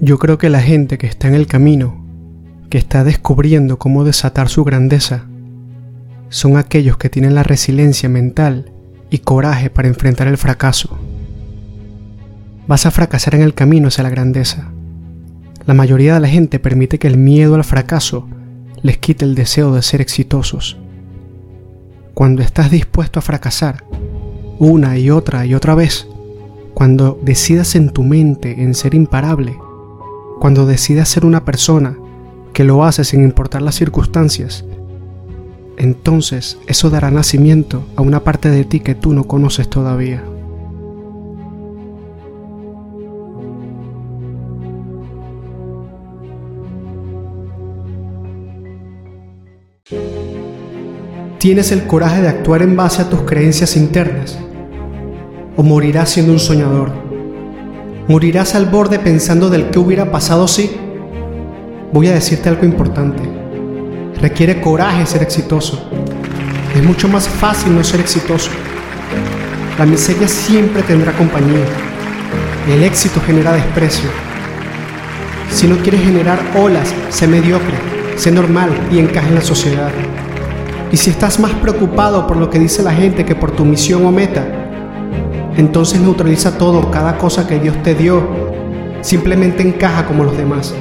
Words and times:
Yo 0.00 0.18
creo 0.18 0.38
que 0.38 0.48
la 0.48 0.60
gente 0.60 0.96
que 0.96 1.08
está 1.08 1.26
en 1.26 1.34
el 1.34 1.48
camino, 1.48 2.04
que 2.70 2.78
está 2.78 3.02
descubriendo 3.02 3.80
cómo 3.80 4.04
desatar 4.04 4.48
su 4.48 4.62
grandeza, 4.62 5.24
son 6.28 6.56
aquellos 6.56 6.96
que 6.98 7.10
tienen 7.10 7.34
la 7.34 7.42
resiliencia 7.42 8.08
mental 8.08 8.70
y 9.10 9.18
coraje 9.18 9.70
para 9.70 9.88
enfrentar 9.88 10.28
el 10.28 10.36
fracaso. 10.36 10.96
Vas 12.68 12.86
a 12.86 12.92
fracasar 12.92 13.34
en 13.34 13.42
el 13.42 13.54
camino 13.54 13.88
hacia 13.88 14.04
la 14.04 14.10
grandeza. 14.10 14.70
La 15.66 15.74
mayoría 15.74 16.14
de 16.14 16.20
la 16.20 16.28
gente 16.28 16.60
permite 16.60 17.00
que 17.00 17.08
el 17.08 17.16
miedo 17.16 17.56
al 17.56 17.64
fracaso 17.64 18.28
les 18.82 18.98
quite 18.98 19.24
el 19.24 19.34
deseo 19.34 19.74
de 19.74 19.82
ser 19.82 20.00
exitosos. 20.00 20.76
Cuando 22.14 22.42
estás 22.42 22.70
dispuesto 22.70 23.18
a 23.18 23.22
fracasar, 23.22 23.82
una 24.60 24.96
y 24.96 25.10
otra 25.10 25.44
y 25.44 25.54
otra 25.54 25.74
vez, 25.74 26.06
cuando 26.74 27.18
decidas 27.20 27.74
en 27.74 27.90
tu 27.90 28.04
mente 28.04 28.62
en 28.62 28.74
ser 28.74 28.94
imparable, 28.94 29.56
cuando 30.40 30.66
decidas 30.66 31.08
ser 31.08 31.24
una 31.24 31.44
persona 31.44 31.96
que 32.52 32.64
lo 32.64 32.84
hace 32.84 33.04
sin 33.04 33.24
importar 33.24 33.62
las 33.62 33.74
circunstancias, 33.74 34.64
entonces 35.76 36.58
eso 36.66 36.90
dará 36.90 37.10
nacimiento 37.10 37.84
a 37.96 38.02
una 38.02 38.24
parte 38.24 38.50
de 38.50 38.64
ti 38.64 38.80
que 38.80 38.94
tú 38.94 39.12
no 39.12 39.24
conoces 39.24 39.68
todavía. 39.68 40.22
¿Tienes 51.38 51.70
el 51.70 51.86
coraje 51.86 52.20
de 52.20 52.28
actuar 52.28 52.62
en 52.62 52.76
base 52.76 53.00
a 53.00 53.08
tus 53.08 53.22
creencias 53.22 53.76
internas? 53.76 54.36
¿O 55.56 55.62
morirás 55.62 56.10
siendo 56.10 56.32
un 56.32 56.40
soñador? 56.40 57.07
¿Morirás 58.08 58.54
al 58.54 58.64
borde 58.64 58.98
pensando 58.98 59.50
del 59.50 59.68
que 59.68 59.78
hubiera 59.78 60.10
pasado 60.10 60.48
si? 60.48 60.74
Voy 61.92 62.08
a 62.08 62.14
decirte 62.14 62.48
algo 62.48 62.64
importante. 62.64 63.22
Requiere 64.18 64.62
coraje 64.62 65.04
ser 65.04 65.22
exitoso. 65.22 65.90
Es 66.74 66.82
mucho 66.82 67.06
más 67.06 67.28
fácil 67.28 67.74
no 67.74 67.84
ser 67.84 68.00
exitoso. 68.00 68.50
La 69.78 69.84
miseria 69.84 70.26
siempre 70.26 70.82
tendrá 70.84 71.12
compañía. 71.12 71.66
El 72.72 72.82
éxito 72.82 73.20
genera 73.26 73.52
desprecio. 73.52 74.08
Si 75.52 75.66
no 75.66 75.76
quieres 75.76 76.00
generar 76.00 76.38
olas, 76.56 76.94
sé 77.10 77.26
mediocre, 77.28 77.76
sé 78.16 78.30
normal 78.30 78.70
y 78.90 79.00
encaja 79.00 79.28
en 79.28 79.34
la 79.34 79.42
sociedad. 79.42 79.92
Y 80.90 80.96
si 80.96 81.10
estás 81.10 81.38
más 81.38 81.52
preocupado 81.52 82.26
por 82.26 82.38
lo 82.38 82.48
que 82.48 82.58
dice 82.58 82.82
la 82.82 82.94
gente 82.94 83.26
que 83.26 83.34
por 83.34 83.50
tu 83.50 83.66
misión 83.66 84.06
o 84.06 84.10
meta, 84.10 84.57
entonces 85.58 86.00
neutraliza 86.00 86.56
todo, 86.56 86.88
cada 86.88 87.18
cosa 87.18 87.48
que 87.48 87.58
Dios 87.58 87.82
te 87.82 87.92
dio. 87.92 88.22
Simplemente 89.00 89.64
encaja 89.64 90.06
como 90.06 90.22
los 90.22 90.36
demás. 90.36 90.72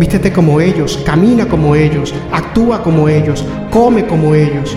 Vístete 0.00 0.32
como 0.32 0.60
ellos, 0.60 1.00
camina 1.06 1.46
como 1.46 1.76
ellos, 1.76 2.12
actúa 2.32 2.82
como 2.82 3.08
ellos, 3.08 3.46
come 3.70 4.04
como 4.04 4.34
ellos. 4.34 4.76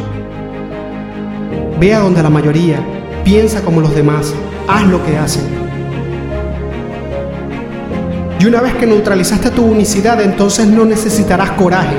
Ve 1.80 1.96
a 1.96 2.00
donde 2.00 2.22
la 2.22 2.30
mayoría, 2.30 2.78
piensa 3.24 3.62
como 3.62 3.82
los 3.82 3.96
demás, 3.96 4.36
haz 4.68 4.84
lo 4.86 5.04
que 5.04 5.18
hacen. 5.18 5.46
Y 8.40 8.46
una 8.46 8.62
vez 8.62 8.76
que 8.76 8.86
neutralizaste 8.86 9.50
tu 9.50 9.66
unicidad, 9.66 10.22
entonces 10.22 10.68
no 10.68 10.86
necesitarás 10.86 11.52
coraje. 11.52 11.96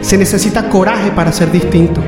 Se 0.00 0.16
necesita 0.16 0.68
coraje 0.68 1.10
para 1.10 1.32
ser 1.32 1.50
distinto. 1.50 2.00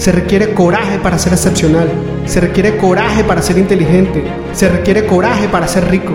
Se 0.00 0.12
requiere 0.12 0.54
coraje 0.54 0.98
para 0.98 1.18
ser 1.18 1.34
excepcional. 1.34 1.86
Se 2.24 2.40
requiere 2.40 2.78
coraje 2.78 3.22
para 3.22 3.42
ser 3.42 3.58
inteligente. 3.58 4.24
Se 4.54 4.66
requiere 4.66 5.04
coraje 5.04 5.46
para 5.46 5.68
ser 5.68 5.90
rico. 5.90 6.14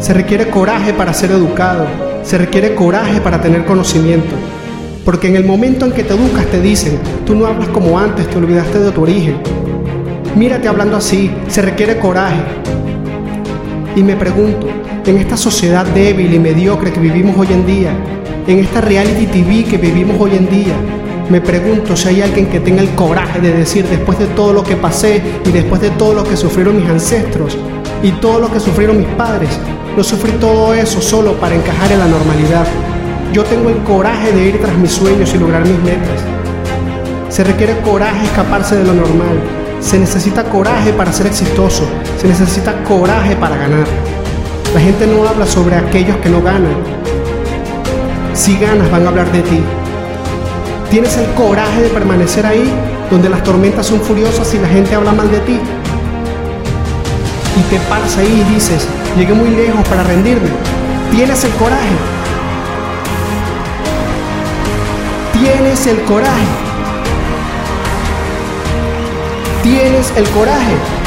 Se 0.00 0.12
requiere 0.12 0.48
coraje 0.48 0.92
para 0.92 1.12
ser 1.12 1.30
educado. 1.30 1.86
Se 2.24 2.38
requiere 2.38 2.74
coraje 2.74 3.20
para 3.20 3.40
tener 3.40 3.64
conocimiento. 3.64 4.34
Porque 5.04 5.28
en 5.28 5.36
el 5.36 5.44
momento 5.44 5.86
en 5.86 5.92
que 5.92 6.02
te 6.02 6.14
educas 6.14 6.46
te 6.46 6.60
dicen, 6.60 6.98
tú 7.24 7.36
no 7.36 7.46
hablas 7.46 7.68
como 7.68 7.96
antes, 7.96 8.28
te 8.28 8.36
olvidaste 8.36 8.80
de 8.80 8.90
tu 8.90 9.02
origen. 9.02 9.36
Mírate 10.34 10.66
hablando 10.66 10.96
así, 10.96 11.30
se 11.46 11.62
requiere 11.62 12.00
coraje. 12.00 12.42
Y 13.94 14.02
me 14.02 14.16
pregunto, 14.16 14.66
en 15.06 15.18
esta 15.18 15.36
sociedad 15.36 15.86
débil 15.86 16.34
y 16.34 16.40
mediocre 16.40 16.90
que 16.92 16.98
vivimos 16.98 17.38
hoy 17.38 17.52
en 17.52 17.64
día, 17.64 17.92
en 18.48 18.58
esta 18.58 18.80
reality 18.80 19.26
TV 19.26 19.62
que 19.62 19.76
vivimos 19.76 20.20
hoy 20.20 20.32
en 20.34 20.50
día, 20.50 20.74
me 21.30 21.40
pregunto 21.40 21.96
si 21.96 22.08
hay 22.08 22.22
alguien 22.22 22.46
que 22.46 22.60
tenga 22.60 22.82
el 22.82 22.90
coraje 22.94 23.40
de 23.40 23.52
decir, 23.52 23.86
después 23.88 24.18
de 24.18 24.26
todo 24.26 24.52
lo 24.52 24.62
que 24.62 24.76
pasé 24.76 25.22
y 25.44 25.50
después 25.50 25.80
de 25.80 25.90
todo 25.90 26.14
lo 26.14 26.24
que 26.24 26.36
sufrieron 26.36 26.76
mis 26.76 26.88
ancestros 26.88 27.56
y 28.02 28.10
todo 28.12 28.40
lo 28.40 28.52
que 28.52 28.60
sufrieron 28.60 28.98
mis 28.98 29.08
padres, 29.08 29.50
no 29.96 30.02
sufrí 30.02 30.32
todo 30.32 30.74
eso 30.74 31.00
solo 31.00 31.34
para 31.34 31.54
encajar 31.54 31.92
en 31.92 32.00
la 32.00 32.06
normalidad. 32.06 32.66
Yo 33.32 33.44
tengo 33.44 33.70
el 33.70 33.78
coraje 33.78 34.32
de 34.32 34.48
ir 34.48 34.60
tras 34.60 34.76
mis 34.76 34.92
sueños 34.92 35.32
y 35.34 35.38
lograr 35.38 35.62
mis 35.62 35.78
metas. 35.78 36.20
Se 37.28 37.44
requiere 37.44 37.80
coraje 37.80 38.24
escaparse 38.24 38.76
de 38.76 38.84
lo 38.84 38.92
normal. 38.92 39.40
Se 39.80 39.98
necesita 39.98 40.44
coraje 40.44 40.92
para 40.92 41.12
ser 41.12 41.26
exitoso. 41.26 41.84
Se 42.20 42.28
necesita 42.28 42.84
coraje 42.84 43.34
para 43.36 43.56
ganar. 43.56 43.86
La 44.74 44.80
gente 44.80 45.06
no 45.06 45.26
habla 45.26 45.46
sobre 45.46 45.76
aquellos 45.76 46.16
que 46.18 46.28
no 46.28 46.42
ganan. 46.42 46.76
Si 48.34 48.58
ganas 48.58 48.90
van 48.90 49.06
a 49.06 49.08
hablar 49.08 49.32
de 49.32 49.40
ti. 49.42 49.60
¿Tienes 50.92 51.16
el 51.16 51.24
coraje 51.32 51.84
de 51.84 51.88
permanecer 51.88 52.44
ahí 52.44 52.70
donde 53.10 53.30
las 53.30 53.42
tormentas 53.42 53.86
son 53.86 53.98
furiosas 54.02 54.52
y 54.52 54.58
la 54.58 54.68
gente 54.68 54.94
habla 54.94 55.12
mal 55.12 55.30
de 55.30 55.38
ti? 55.38 55.58
Y 57.58 57.62
te 57.70 57.80
paras 57.88 58.14
ahí 58.18 58.44
y 58.46 58.52
dices, 58.52 58.86
llegué 59.16 59.32
muy 59.32 59.48
lejos 59.48 59.88
para 59.88 60.02
rendirme. 60.02 60.50
¿Tienes 61.10 61.44
el 61.44 61.50
coraje? 61.52 61.96
¿Tienes 65.32 65.86
el 65.86 66.02
coraje? 66.02 66.46
¿Tienes 69.62 70.12
el 70.14 70.28
coraje? 70.28 71.01